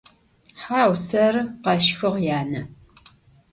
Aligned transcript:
Hau, 0.63 0.87
serı,- 1.07 1.43
kheşxığ 1.65 2.17
yane. 2.27 2.61